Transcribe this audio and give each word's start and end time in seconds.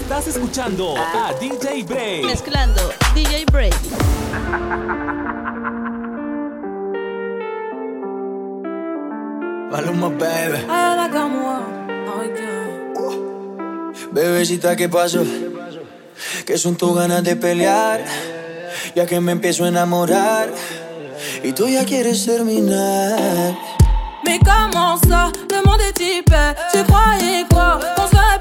Estás 0.00 0.28
escuchando 0.28 0.94
a 0.96 1.34
DJ 1.38 1.82
Bray. 1.82 2.22
Mezclando 2.22 2.80
DJ 3.14 3.44
Break. 3.52 3.74
Maluma, 9.70 10.08
baby. 10.08 10.64
Oh. 12.96 13.92
Bebecita, 14.12 14.76
¿qué 14.76 14.88
pasó? 14.88 15.22
Que 16.46 16.56
son 16.56 16.76
tus 16.76 16.96
ganas 16.96 17.22
de 17.24 17.36
pelear. 17.36 18.00
Ya 18.94 19.04
que 19.04 19.20
me 19.20 19.32
empiezo 19.32 19.64
a 19.64 19.68
enamorar. 19.68 20.48
Y 21.42 21.52
tú 21.52 21.68
ya 21.68 21.84
quieres 21.84 22.24
terminar. 22.24 23.54
Mais 24.24 24.38
comment 24.38 24.96
ça, 25.08 25.32
le 25.50 25.62
monde 25.66 25.80
est 25.80 26.00
hyper 26.00 26.54
Tu 26.72 26.82
croyais 26.84 27.44
quoi, 27.50 27.78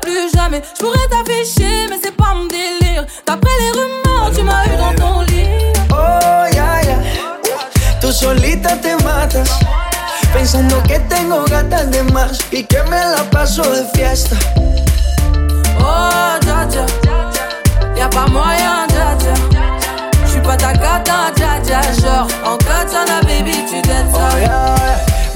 plus 0.07 0.31
jamais 0.33 0.61
Je 0.75 0.83
pourrais 0.83 1.07
t'afficher, 1.09 1.87
mais 1.89 1.99
c'est 2.01 2.15
pas 2.15 2.33
mon 2.33 2.45
délire 2.45 3.05
D'après 3.25 3.51
les 3.59 3.71
rumeurs, 3.79 4.31
tu 4.35 4.43
m'as 4.43 4.65
eu 4.65 4.77
dans 4.77 4.95
ton 4.95 5.21
lit 5.21 5.47
Oh, 5.91 6.45
ya, 6.55 6.81
ya. 6.87 6.97
Tú 7.99 8.11
solita 8.11 8.75
te 8.77 8.95
matas. 9.03 9.49
Pensando 10.33 10.81
que 10.83 10.99
tengo 11.09 11.43
gatas 11.45 11.89
de 11.89 12.03
más. 12.13 12.39
Y 12.51 12.63
que 12.63 12.81
me 12.83 12.99
la 13.13 13.23
paso 13.31 13.63
de 13.63 13.83
fiesta. 13.95 14.35
Oh, 15.79 16.37
dja 16.41 16.65
dja 16.71 16.85
Y'a 17.97 18.09
pas 18.09 18.27
moyen, 18.27 18.87
dja 18.89 19.15
dja 19.19 19.33
J'suis 20.25 20.41
pas 20.41 20.57
ta 20.57 20.73
cata, 20.73 21.31
dja 21.35 21.59
dja 21.63 21.81
Genre, 22.01 22.27
en 22.45 22.57
katana, 22.57 23.21
baby, 23.23 23.57
tu 23.69 23.81
dettes 23.81 24.11
ça 24.13 24.29
Oh, 24.33 24.37
ya, 24.37 24.47
ya. 24.47 25.06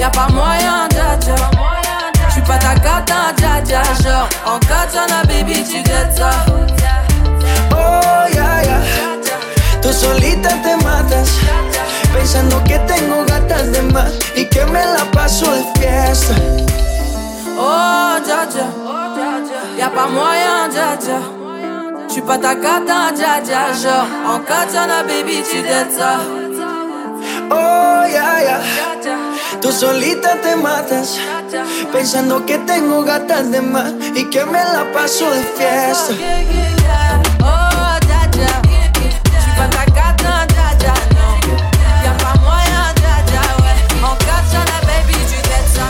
Y'a 0.00 0.08
pas 0.08 0.28
moyen, 0.32 0.88
dja 0.88 1.14
dja 1.20 1.34
J'suis 2.30 2.40
pas 2.40 2.56
ta 2.56 2.74
cata, 2.74 3.34
dja 3.36 3.82
Genre, 4.02 4.28
en 4.46 4.58
katana, 4.60 5.22
baby, 5.28 5.62
tu 5.62 5.82
dettes 5.82 6.16
ça 6.16 6.30
Oh, 7.70 8.34
ya, 8.34 8.62
ya. 8.62 8.80
Tú 9.82 9.92
solita 9.92 10.48
te 10.64 10.74
matas. 10.82 11.28
Pensando 12.14 12.64
que 12.64 12.78
tengo 12.78 13.26
gatas 13.26 13.72
de 13.72 13.82
más. 13.92 14.12
Y 14.34 14.46
que 14.46 14.64
me 14.64 14.82
la 14.82 15.04
paso 15.12 15.52
de 15.52 15.64
fiesta. 15.78 16.34
Oh, 17.58 18.16
dja 18.24 18.46
dja 18.46 18.68
Y'a 19.78 19.90
pas 19.90 20.08
moyen, 20.08 20.70
dja 20.70 21.20
J'suis 22.08 22.22
pas 22.22 22.38
ta 22.38 22.54
cata, 22.54 23.12
dja 23.14 23.74
Genre, 23.74 24.06
en 24.26 24.38
katana, 24.38 25.02
baby, 25.02 25.42
tu 25.42 25.60
dettes 25.60 25.92
ça 25.98 26.20
Oh, 27.50 28.06
ya, 28.08 28.42
ya. 28.42 28.60
Tú 29.60 29.70
solita 29.72 30.40
te 30.40 30.56
matas. 30.56 31.18
Pensando 31.92 32.46
que 32.46 32.58
tengo 32.58 33.04
gatas 33.04 33.50
de 33.50 33.60
más. 33.60 33.92
Y 34.14 34.24
que 34.30 34.44
me 34.46 34.64
la 34.64 34.90
paso 34.92 35.30
de 35.30 35.42
fiesta. 35.42 36.14
Oh, 37.42 37.98
dja 38.06 38.26
dja 38.32 38.62
J'suis 39.30 39.54
pas 39.56 39.68
ta 39.68 39.84
cata, 39.92 40.46
dja 40.46 40.74
dja, 40.78 40.94
non 41.16 41.34
Y'a 42.04 42.12
pas 42.22 42.40
moyen, 42.40 42.94
dja 43.00 43.14
dja, 43.28 43.42
ouais 43.62 43.76
En 44.02 44.16
katana, 44.26 44.80
baby, 44.86 45.18
ça 45.74 45.88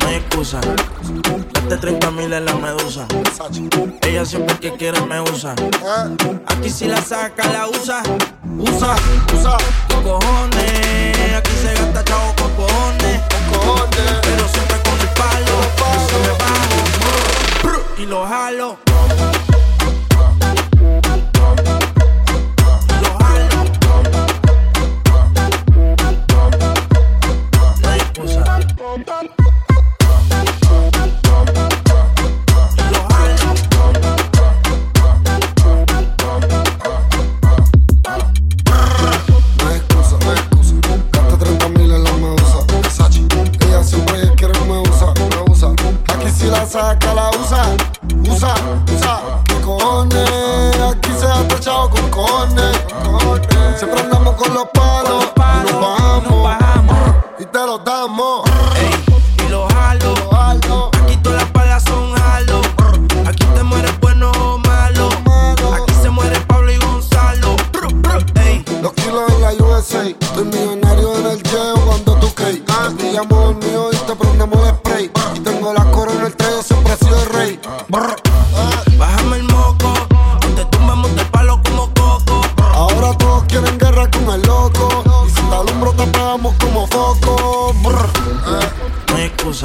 No 0.00 0.06
hay 0.06 0.16
excusa. 0.16 0.60
Date 1.70 1.82
30 1.82 2.10
mil 2.10 2.32
en 2.32 2.44
la 2.46 2.54
medusa. 2.54 3.06
Ella 4.02 4.24
siempre 4.24 4.58
que 4.58 4.72
quiere 4.72 5.00
me 5.02 5.20
usa. 5.20 5.54
Aquí 6.46 6.68
si 6.68 6.86
la 6.86 7.00
saca, 7.00 7.46
la 7.52 7.68
usa. 7.68 8.02
Usa, 8.58 8.96
usa. 9.32 9.56
Cojones. 10.02 11.36
Aquí 11.36 11.52
se 11.62 11.72
gasta 11.74 12.02
chavo 12.02 12.34
con 12.34 12.50
cojones. 12.56 13.20
Pero 14.22 14.48
siempre 14.48 14.80
con 14.82 15.00
el 15.00 15.08
palo. 15.14 15.52
Bajo. 17.62 18.02
Y 18.02 18.06
lo 18.06 18.26
jalo. 18.26 18.76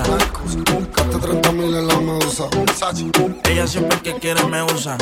Excusa. 0.02 0.64
Gaste 0.96 1.18
30 1.20 1.52
mil 1.52 1.76
en 1.76 1.88
la 1.88 1.96
medusa. 2.00 2.46
Ella 3.44 3.68
siempre 3.68 4.02
que 4.02 4.16
quiere 4.16 4.44
me 4.46 4.64
usa. 4.64 4.98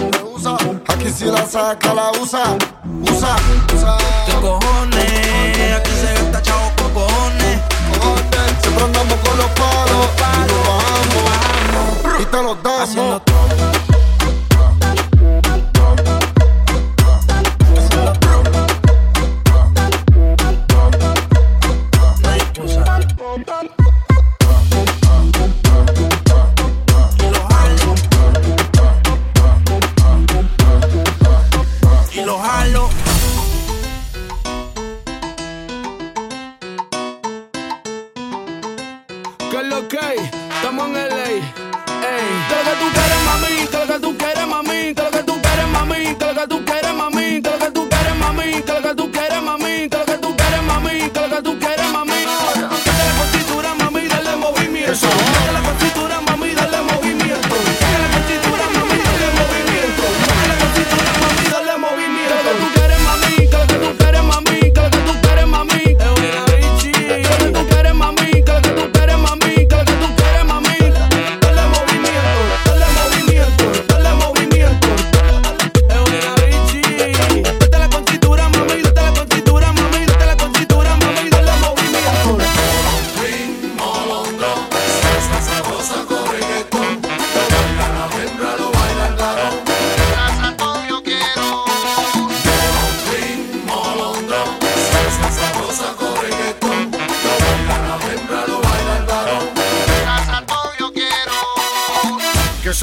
Aquí 0.88 1.10
si 1.10 1.25
la 1.25 1.45
saca, 1.45 1.94
la 1.94 2.12
usa. 2.12 2.57
Usa, 3.01 3.36
usa. 3.74 3.98
¿Qué 4.25 4.34
cojones? 4.34 5.78
Aquí 5.78 5.92
se 5.92 6.13
gasta 6.13 6.42
chavo 6.42 6.72
con 6.78 6.94
cojones. 6.94 7.60
Cojones. 7.94 8.62
Siempre 8.62 8.84
andamos 8.84 9.16
con 9.19 9.38
los 9.38 9.50
palos. 9.51 10.07
Y 10.38 10.51
nos 10.51 11.34
bajamos. 11.34 12.22
Y 12.22 12.25
te 12.25 12.44
los 12.44 12.63
damos. 12.63 13.72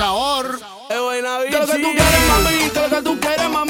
sabor. 0.01 0.59
De 0.89 0.97
lo 0.97 1.67
que 1.67 1.79
tú 1.79 1.91
quieres, 1.93 2.29
mami, 2.29 2.69
de 2.71 2.81
lo 2.81 2.89
que 2.89 3.03
tú 3.03 3.21
quieres, 3.21 3.51
mami. 3.51 3.70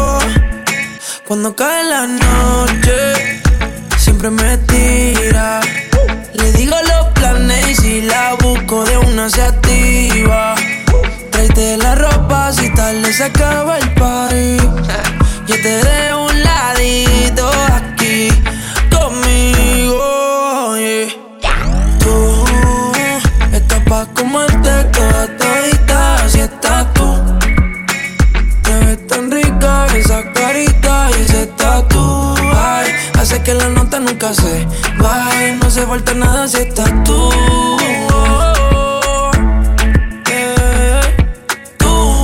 Cuando 1.31 1.55
cae 1.55 1.85
la 1.85 2.07
noche, 2.07 3.41
siempre 3.97 4.29
me 4.31 4.57
tira. 4.67 5.61
Le 6.33 6.51
digo 6.51 6.75
los 6.89 7.07
planes 7.13 7.69
y 7.69 7.75
si 7.75 8.01
la 8.01 8.33
busco 8.33 8.83
de 8.83 8.97
una 8.97 9.29
se 9.29 9.41
activa. 9.41 10.55
Tráete 11.29 11.77
la 11.77 11.95
ropa 11.95 12.51
si 12.51 12.69
tal 12.73 13.01
le 13.01 13.23
acaba 13.23 13.77
el 13.77 13.93
party. 13.93 14.57
Yo 15.47 15.55
te 15.55 15.69
dejo 15.69 16.25
un 16.25 16.43
ladito 16.43 17.49
estás 36.57 36.91
tú. 37.03 37.29
Yeah. 40.27 41.01
Tú 41.77 42.23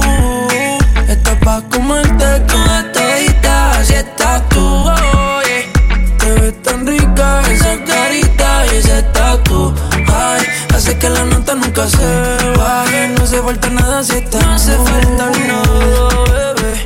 estás 1.07 1.35
pa' 1.43 1.61
comerte 1.69 2.39
toda 2.41 2.91
todita 2.91 3.83
si 3.83 3.93
estás 3.93 4.47
tú. 4.49 4.59
Oh, 4.59 5.41
yeah. 5.47 6.17
Te 6.17 6.31
ves 6.41 6.61
tan 6.61 6.85
rica 6.85 7.41
esa 7.51 7.77
carita 7.85 8.65
y 8.65 8.75
ese 8.77 9.01
tatu. 9.13 9.73
Ay, 10.07 10.45
hace 10.75 10.97
que 10.97 11.09
la 11.09 11.23
nota 11.23 11.55
nunca 11.55 11.87
se 11.87 12.53
baje. 12.57 13.07
No 13.17 13.25
se 13.25 13.41
falta 13.41 13.69
nada 13.69 14.03
si 14.03 14.17
estás 14.17 14.45
No 14.45 14.53
hace 14.55 14.75
falta 14.77 15.29
nada, 15.47 16.53
bebé. 16.55 16.85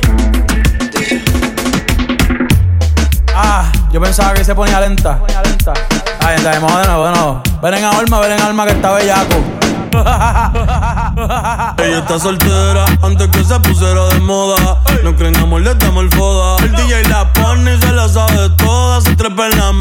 Ah, 3.34 3.72
yo 3.92 4.00
pensaba 4.00 4.34
que 4.34 4.44
se 4.44 4.54
ponía 4.54 4.80
lenta. 4.80 4.91
Que 8.66 8.72
está 8.72 8.92
bellaco. 8.92 9.36
Ella 11.82 11.98
está 11.98 12.18
soltera 12.18 12.86
antes 13.02 13.28
que 13.28 13.44
se 13.44 13.60
pusiera 13.60 14.06
de 14.08 14.20
moda. 14.20 14.80
No 15.02 15.14
creen 15.14 15.36
amor, 15.36 15.62
le 15.62 15.74
damos 15.74 16.04
el 16.04 16.10
foda. 16.10 16.56
El 16.64 16.72
DJ 16.72 17.08
la 17.08 17.30
pone 17.32 17.74
y 17.74 17.80
se 17.80 17.92
la 17.92 18.08
sabe 18.08 18.48
toda. 18.50 19.00
Se 19.00 19.16
trepa 19.16 19.48
en 19.48 19.58
la 19.58 19.71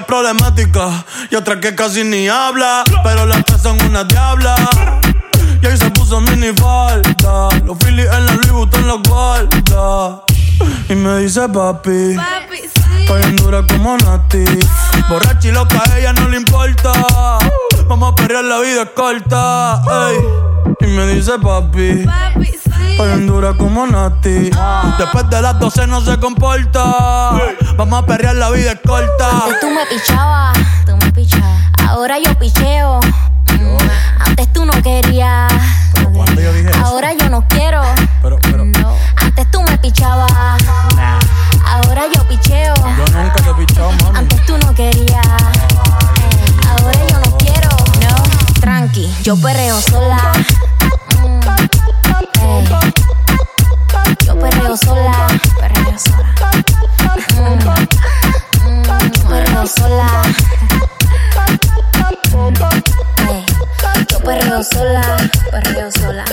Problemática 0.00 1.04
y 1.30 1.36
otra 1.36 1.60
que 1.60 1.74
casi 1.74 2.02
ni 2.02 2.26
habla. 2.26 2.82
Pero 3.04 3.26
las 3.26 3.44
tres 3.44 3.60
son 3.60 3.80
una 3.82 4.04
diabla. 4.04 4.54
Y 5.60 5.66
ahí 5.66 5.76
se 5.76 5.90
puso 5.90 6.20
mini 6.20 6.52
falta. 6.56 7.48
Los 7.64 7.76
Phillies 7.78 8.08
en 8.10 8.26
la 8.26 8.32
Louis 8.32 8.50
Vuitton 8.52 8.86
los 8.86 9.02
guarda. 9.02 10.22
Y 10.88 10.94
me 10.94 11.18
dice 11.18 11.46
papi. 11.48 12.16
Papi, 12.16 12.58
sí. 12.58 13.00
Estoy 13.00 13.22
en 13.22 13.36
dura 13.36 13.64
como 13.66 13.96
Nati. 13.98 14.44
Borracha 15.08 15.48
y 15.48 15.52
loca, 15.52 15.82
a 15.90 15.98
ella 15.98 16.12
no 16.14 16.28
le 16.28 16.38
importa. 16.38 16.92
Vamos 17.86 18.12
a 18.12 18.14
perrear, 18.14 18.44
la 18.44 18.60
vida 18.60 18.82
es 18.82 18.90
corta. 18.94 19.82
Ey. 20.08 20.51
Y 20.92 20.94
me 20.94 21.06
dice 21.06 21.38
papi. 21.38 22.04
Papi, 22.04 22.44
sí. 22.44 22.90
Estoy 22.90 23.12
en 23.12 23.26
dura 23.26 23.54
como 23.54 23.86
Nati. 23.86 24.50
Después 24.98 25.30
de 25.30 25.40
las 25.40 25.58
12 25.58 25.86
no 25.86 26.02
se 26.02 26.18
comporta. 26.18 27.32
Vamos 27.78 28.02
a 28.02 28.04
perrear, 28.04 28.36
la 28.36 28.50
vida 28.50 28.72
es 28.72 28.80
corta. 28.86 29.44
Antes 29.44 29.60
tú 29.60 29.70
me 29.70 29.86
pichabas, 29.86 30.58
tú 30.84 30.94
me 30.98 31.10
pichabas. 31.12 31.62
Ahora 31.88 32.18
yo 32.18 32.38
picheo. 32.38 33.00
Antes 34.18 34.52
tú 34.52 34.66
no 34.66 34.72
querías. 34.82 35.50
¿Cuándo 36.12 36.42
yo 36.42 36.52
dije 36.52 36.68
eso? 36.68 36.84
Ahora 36.84 37.14
yo 37.14 37.30
no 37.30 37.42
quiero. 37.48 37.80
Pero, 38.20 38.38
pero, 38.42 38.64
No. 38.66 38.94
Antes 39.16 39.50
tú 39.50 39.62
me 39.62 39.78
pichabas. 39.78 40.30
nah. 40.94 41.18
Ahora 41.64 42.02
yo 42.14 42.22
picheo. 42.28 42.74
Yo 42.74 43.18
nunca 43.18 43.36
te 43.42 43.48
he 43.50 43.54
pichado, 43.54 43.92
mami. 43.92 44.18
Antes 44.18 44.44
tú 44.44 44.58
no 44.58 44.74
querías. 44.74 45.26
Ahora 46.68 46.98
yo 47.08 47.18
no 47.18 47.38
quiero. 47.38 47.68
No. 48.02 48.60
Tranqui, 48.60 49.10
yo 49.22 49.36
perreo 49.38 49.80
sola. 49.80 50.32
Perreo 54.42 54.76
sola. 54.76 55.28
Perreo 55.60 55.98
sola. 55.98 56.50
Mm. 57.38 57.62
Mm. 58.66 59.28
Perreo 59.28 59.66
sola. 59.66 60.08
Yo 64.10 64.18
perreo 64.20 64.64
sola. 64.64 65.16
Perreo 65.50 65.90
sola. 65.92 66.24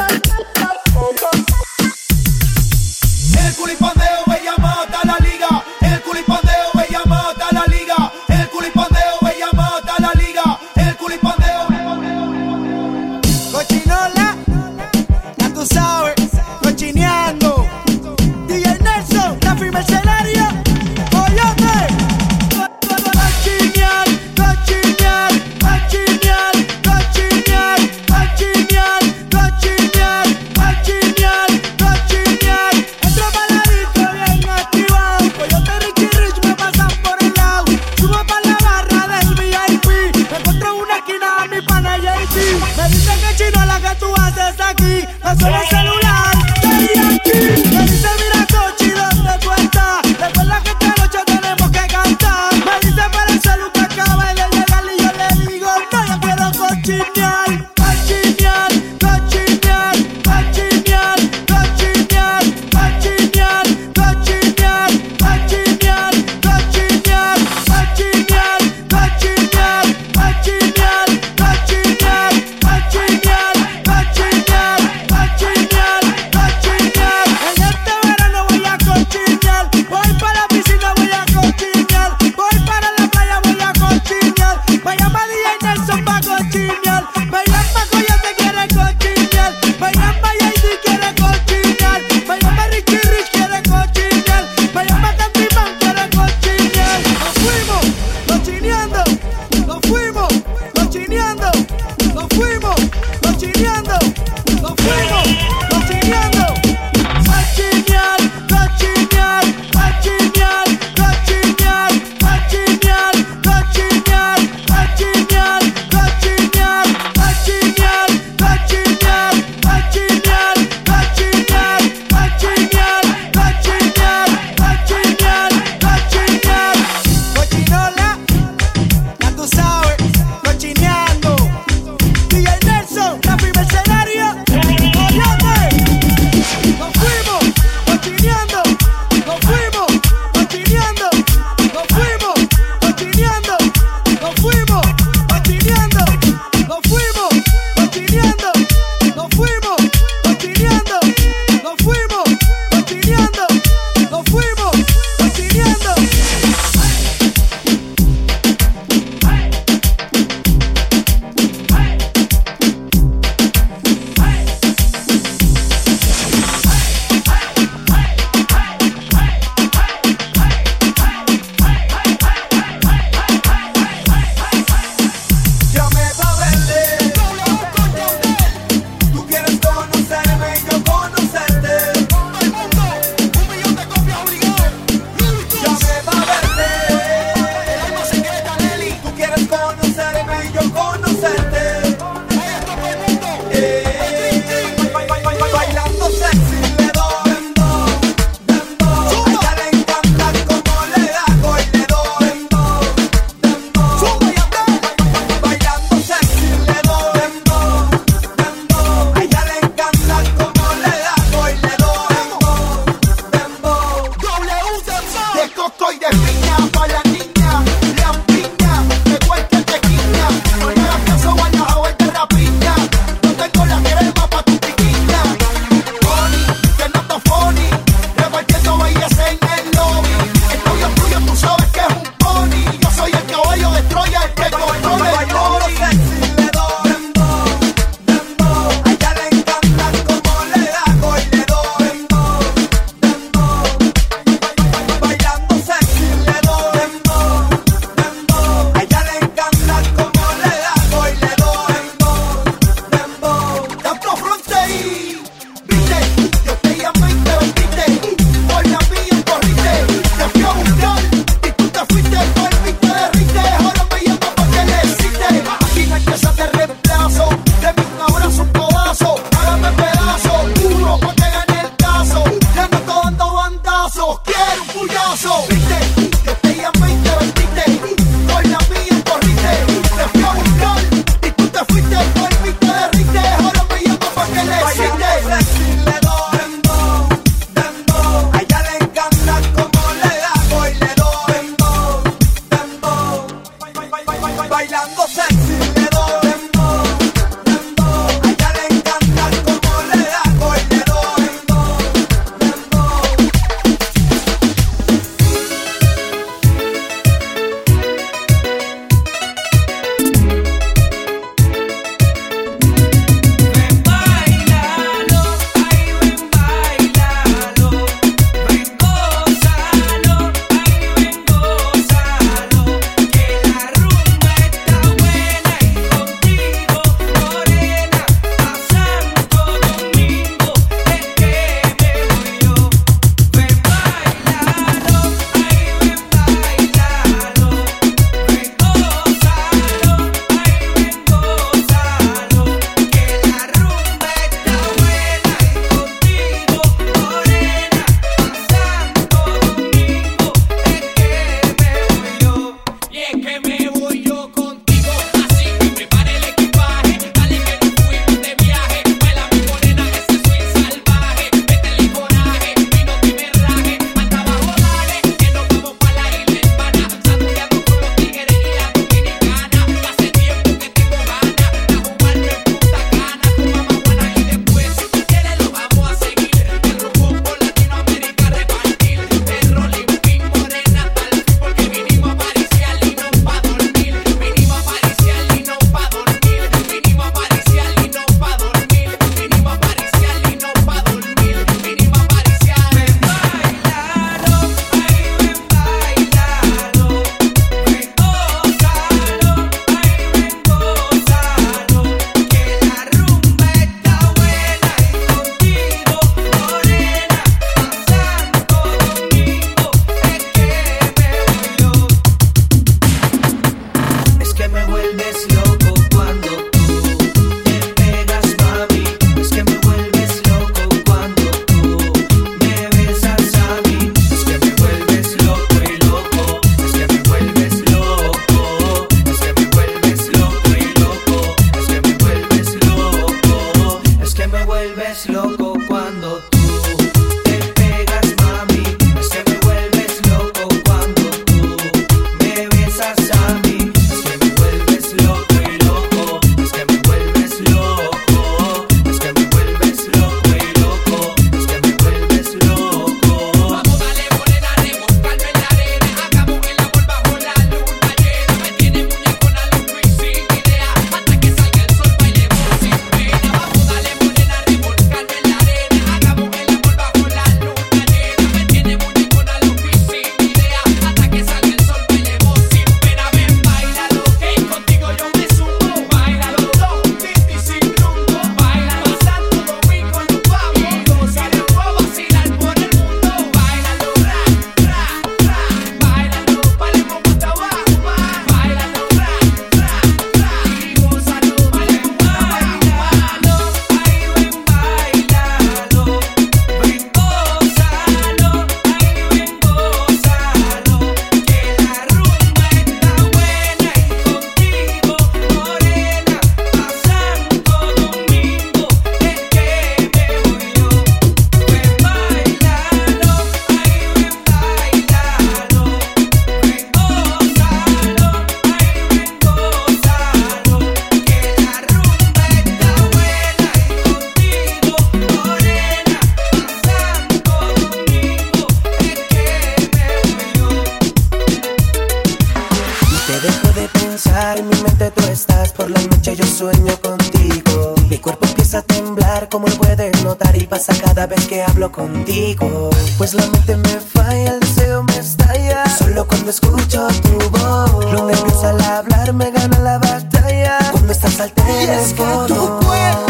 En 534.40 534.48
mi 534.48 534.56
mente 534.62 534.90
tú 534.92 535.04
estás, 535.04 535.52
por 535.52 535.70
la 535.70 535.82
noche 535.82 536.16
yo 536.16 536.26
sueño 536.26 536.74
contigo. 536.82 537.76
Mi 537.90 537.98
cuerpo 537.98 538.26
empieza 538.26 538.60
a 538.60 538.62
temblar, 538.62 539.28
como 539.28 539.48
puedes 539.48 540.02
notar, 540.02 540.34
y 540.38 540.48
pasa 540.48 540.74
cada 540.82 541.08
vez 541.08 541.28
que 541.28 541.44
hablo 541.44 541.70
contigo. 541.74 542.70
Pues 542.98 543.14
la 543.16 543.28
mente 543.28 543.58
me 543.58 543.82
falla, 543.82 544.36
el 544.36 544.40
deseo 544.40 544.84
me 544.84 544.98
estalla. 544.98 545.66
Solo 545.78 546.08
cuando 546.08 546.30
escucho 546.30 546.88
tu 547.04 547.30
voz, 547.32 547.92
lo 547.92 548.06
nervioso 548.06 548.48
al 548.48 548.62
hablar 548.62 549.12
me 549.12 549.30
gana 549.30 549.60
la 549.60 549.78
batalla. 549.78 550.58
Cuando 550.72 550.94
estás 550.94 551.20
altera, 551.20 551.82
es 551.82 551.92
que 551.92 552.04
tú 552.30 552.60
puedes. 552.62 553.09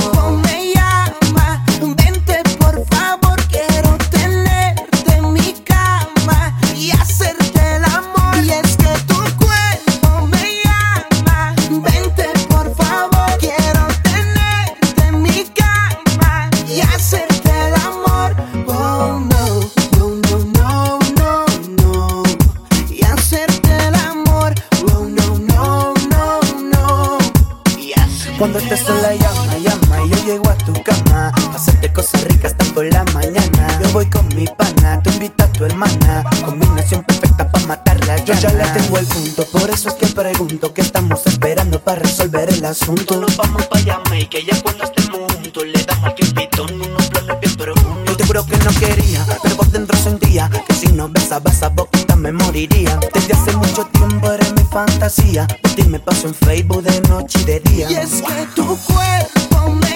Con 34.20 34.36
mi 34.36 34.46
pana, 34.46 35.02
tú 35.02 35.10
invita 35.12 35.46
a 35.46 35.52
tu 35.52 35.66
hermana. 35.66 36.24
Combinación 36.44 37.04
perfecta 37.04 37.50
para 37.50 37.66
matarla. 37.66 38.18
Yo 38.26 38.34
ya 38.34 38.52
le 38.54 38.66
tengo 38.66 38.98
el 38.98 39.06
punto, 39.06 39.46
por 39.46 39.70
eso 39.70 39.90
es 39.90 39.96
que 39.96 40.08
pregunto 40.08 40.74
qué 40.74 40.82
estamos 40.82 41.26
esperando 41.26 41.80
para 41.80 42.00
resolver 42.00 42.50
el 42.50 42.64
asunto. 42.66 43.20
Nos 43.20 43.36
vamos 43.38 43.66
para 43.68 43.84
Jamaica 43.84 44.40
y 44.40 44.46
ya 44.46 44.62
cuando 44.62 44.84
estemos 44.84 45.34
juntos 45.34 45.64
le 45.66 45.84
damos 45.84 46.06
al 46.06 46.16
pitón 46.16 46.82
unos 46.82 47.08
planes 47.08 47.40
bien 47.40 47.56
profundos. 47.56 48.06
Yo 48.08 48.18
te 48.18 48.24
juro 48.26 48.46
que 48.46 48.58
no 48.58 48.72
quería, 48.80 49.26
pero 49.44 49.56
por 49.56 49.68
dentro 49.72 49.98
sentía 49.98 50.50
que 50.68 50.74
si 50.74 50.88
no 50.88 51.10
besaba 51.10 51.52
esa 51.52 51.70
boquita 51.70 52.16
me 52.16 52.32
moriría. 52.32 53.00
Desde 53.14 53.34
hace 53.34 53.56
mucho 53.56 53.86
tiempo 53.86 54.32
eres 54.32 54.54
mi 54.54 54.64
fantasía. 54.64 55.48
Por 55.62 55.72
ti 55.76 55.84
me 55.84 56.00
paso 56.00 56.28
en 56.28 56.36
Facebook 56.36 56.84
de 56.84 57.02
noche 57.10 57.40
y 57.42 57.44
de 57.46 57.60
día. 57.62 57.92
Y 57.92 57.96
es 57.96 58.22
que 58.22 58.46
tu 58.56 58.66
cuerpo 58.66 59.70
me 59.82 59.89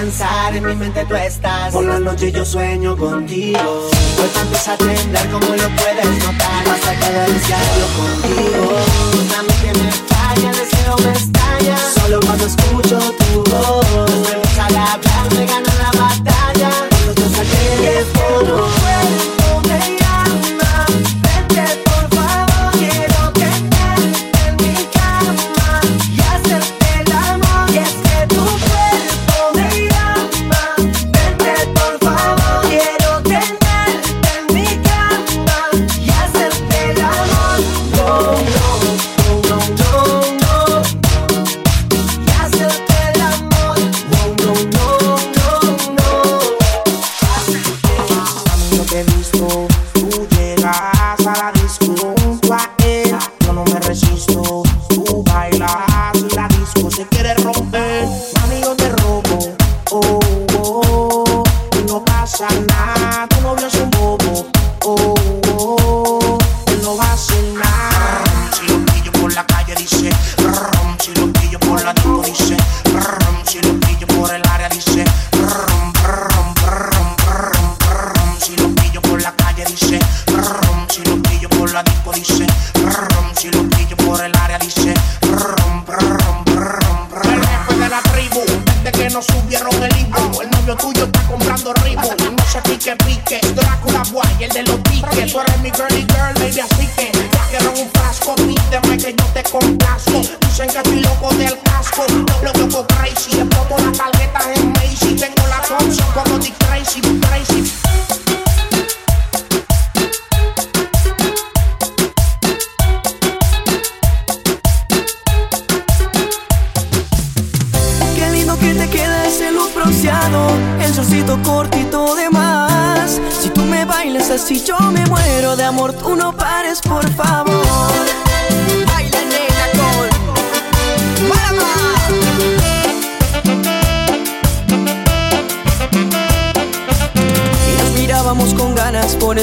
pensar, 0.00 0.54
en 0.54 0.64
mi 0.64 0.74
mente 0.74 1.04
tú 1.06 1.14
estás. 1.16 1.72
Por 1.72 1.84
la 1.84 1.98
noche 1.98 2.30
yo 2.30 2.44
sueño 2.44 2.96
contigo. 2.96 3.90
Cuerpo 4.16 4.40
empieza 4.40 4.72
a 4.72 4.76
temblar 4.76 5.30
como 5.30 5.48
lo 5.48 5.68
puedes 5.76 6.24
notar. 6.24 6.64
Que 6.98 7.54
hablo 7.54 7.86
contigo. 7.98 8.72
La 9.32 9.42
mente 9.42 9.80
me 9.80 9.90
falla, 10.10 10.50
el 10.50 10.56
deseo 10.56 10.96
me 11.04 11.12
estalla. 11.12 11.76
Solo 11.94 12.20
cuando 12.20 12.46
escucho 12.46 12.98
tu 13.18 13.50
voz. 13.50 14.07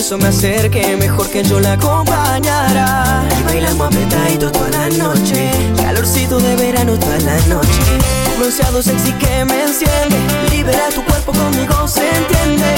Eso 0.05 0.19
me 0.19 0.27
acerqué. 0.27 0.95
Mejor 0.97 1.27
que 1.31 1.41
yo 1.43 1.59
la 1.59 1.73
acompañara. 1.73 3.23
Y 3.39 3.43
bailamos 3.43 3.87
apretadito 3.87 4.51
toda 4.51 4.69
la 4.69 4.87
noche. 4.89 5.49
Calorcito 5.77 6.37
de 6.37 6.55
verano 6.57 6.93
toda 6.99 7.17
la 7.21 7.37
noche. 7.47 7.81
Bronceado 8.37 8.83
sexy 8.83 9.11
que 9.13 9.45
me 9.45 9.63
enciende. 9.63 10.17
Libera 10.51 10.89
tu 10.93 11.03
cuerpo 11.05 11.31
conmigo, 11.31 11.87
se 11.87 12.07
entiende. 12.07 12.75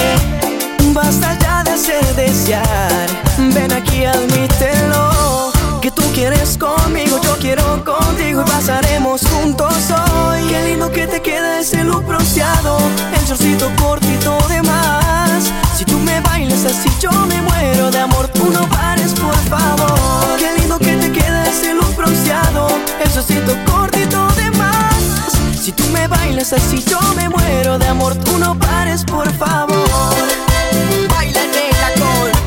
Basta 0.94 1.38
ya 1.40 1.64
de 1.64 1.72
hacer 1.72 2.16
desear. 2.16 3.08
Ven 3.54 3.74
aquí, 3.74 4.06
admítelo. 4.06 5.52
Que 5.82 5.92
tú 5.92 6.04
quieres 6.14 6.58
conmigo, 6.58 7.20
yo 7.22 7.36
quiero 7.42 7.84
contigo 7.84 8.42
y 8.42 8.50
pasaremos 8.50 9.22
juntos 9.28 9.76
hoy. 9.92 10.48
Qué 10.48 10.70
lindo 10.70 10.90
que 10.92 11.06
te 11.08 11.22
queda 11.22 11.60
ese 11.60 11.84
look 11.84 12.06
bronceado, 12.06 12.78
el 13.20 13.26
shortcito 13.26 13.70
cortito 13.82 14.38
de 14.48 14.62
más. 14.62 15.27
Si 15.78 15.86
tú 15.86 16.00
me 16.00 16.20
bailas 16.22 16.66
así, 16.66 16.90
yo 17.00 17.12
me 17.28 17.40
muero 17.40 17.92
de 17.92 18.00
amor. 18.00 18.28
Tú 18.30 18.50
no 18.50 18.68
pares, 18.68 19.14
por 19.14 19.36
favor. 19.48 20.40
Qué 20.40 20.52
lindo 20.60 20.80
que 20.80 20.96
te 20.96 21.12
queda 21.12 21.48
ese 21.48 21.76
look 21.76 21.96
bronceado, 21.96 22.68
el 23.00 23.08
shortcito 23.12 23.54
cortito 23.72 24.28
de 24.30 24.50
más. 24.58 24.98
Si 25.62 25.72
tú 25.72 25.84
me 25.94 26.08
bailas 26.08 26.52
así, 26.52 26.84
yo 26.90 27.00
me 27.16 27.30
muero 27.30 27.78
de 27.78 27.88
amor. 27.90 28.16
Tú 28.16 28.40
no 28.40 28.58
pares, 28.58 29.04
por 29.04 29.32
favor. 29.34 29.88
Baila 31.10 31.42
nena 31.42 31.90
con. 32.00 32.38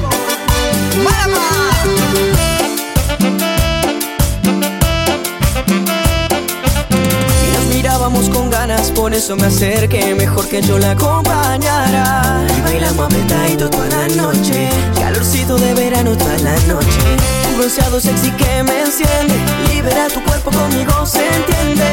Con 8.28 8.50
ganas, 8.50 8.90
por 8.90 9.14
eso 9.14 9.34
me 9.34 9.46
acerqué, 9.46 10.14
mejor 10.14 10.46
que 10.46 10.60
yo 10.60 10.78
la 10.78 10.90
acompañara. 10.90 12.44
Y 12.56 12.60
bailamos 12.60 13.06
apretadito 13.06 13.70
toda 13.70 13.88
la 13.88 14.08
noche, 14.08 14.68
calorcito 14.94 15.56
de 15.56 15.72
verano 15.72 16.14
toda 16.16 16.36
la 16.38 16.54
noche. 16.66 17.00
Un 17.48 17.56
bronceado 17.56 17.98
sexy 17.98 18.30
que 18.32 18.62
me 18.62 18.82
enciende, 18.82 19.34
libera 19.72 20.08
tu 20.08 20.22
cuerpo 20.24 20.50
conmigo, 20.50 21.06
se 21.06 21.26
entiende. 21.26 21.92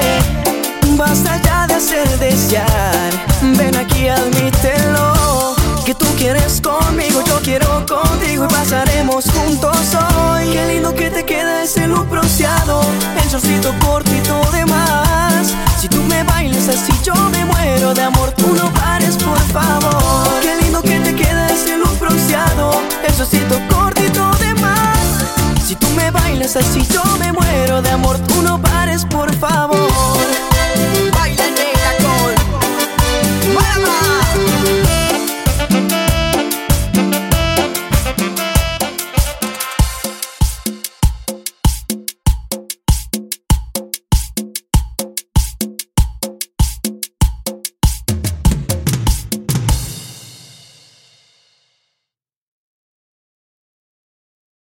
Basta 0.98 1.42
ya 1.44 1.66
de 1.66 1.76
hacer 1.76 2.08
desear, 2.20 3.10
ven 3.58 3.76
aquí, 3.78 4.10
admítelo. 4.10 5.56
Que 5.86 5.96
tú 5.96 6.06
quieres 6.18 6.60
conmigo, 6.62 7.24
yo 7.26 7.40
quiero 7.42 7.86
contigo 7.86 8.46
y 8.46 8.54
pasaremos 8.54 9.26
juntos 9.32 9.78
hoy. 9.96 10.50
Qué 10.52 10.74
lindo 10.74 10.94
que 10.94 11.10
te 11.10 11.24
queda 11.24 11.64
ese 11.64 11.88
look 11.88 12.10
bronceado, 12.10 12.82
el 13.24 13.30
shortcito 13.30 13.74
cortito 13.80 14.42
de 14.52 14.66
más. 14.66 14.97
Me 16.18 16.24
bailas 16.24 16.68
así, 16.68 16.92
yo 17.04 17.14
me 17.30 17.46
muero 17.46 17.94
de 17.94 18.02
amor. 18.02 18.32
Tú 18.32 18.48
no 18.56 18.74
pares, 18.74 19.16
por 19.18 19.38
favor. 19.54 20.42
Qué 20.42 20.56
lindo 20.64 20.82
que 20.82 21.00
te 21.00 21.14
queda 21.14 21.46
ese 21.46 21.78
look 21.78 22.00
bronceado, 22.00 22.72
el 23.08 23.14
shortcito 23.14 23.56
cortito 23.70 24.32
de 24.40 24.56
más. 24.56 24.98
Si 25.64 25.76
tú 25.76 25.86
me 25.96 26.10
bailas 26.10 26.56
así, 26.56 26.82
yo 26.92 27.04
me 27.20 27.32
muero 27.32 27.84
de 27.84 27.92
amor. 27.92 28.18
Tú 28.18 28.42
no 28.42 28.60
pares, 28.60 29.06
por 29.06 29.32
favor. 29.36 29.78